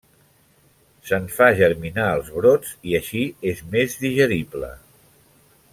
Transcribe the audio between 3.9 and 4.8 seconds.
digerible.